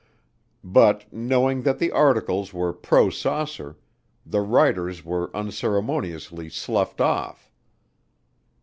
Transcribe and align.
But, 0.63 1.13
knowing 1.13 1.61
that 1.61 1.77
the 1.77 1.91
articles 1.91 2.55
were 2.55 2.73
pro 2.73 3.11
saucer, 3.11 3.77
the 4.25 4.41
writers 4.41 5.05
were 5.05 5.29
unceremoniously 5.37 6.49
sloughed 6.49 6.99
off. 6.99 7.51